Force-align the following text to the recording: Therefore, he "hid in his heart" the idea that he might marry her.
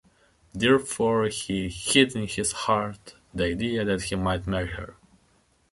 Therefore, 0.51 1.25
he 1.27 1.69
"hid 1.69 2.15
in 2.15 2.25
his 2.25 2.51
heart" 2.53 3.13
the 3.35 3.43
idea 3.45 3.85
that 3.85 4.01
he 4.01 4.15
might 4.15 4.47
marry 4.47 4.69
her. 4.69 4.95